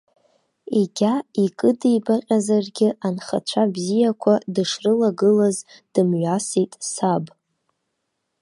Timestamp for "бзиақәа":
3.73-4.33